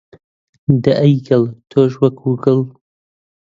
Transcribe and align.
دەی 0.83 0.97
ئەی 1.01 1.13
گڵ، 1.27 1.43
تۆش 1.69 1.93
وەکو 2.01 2.31
گڵ 2.43 2.59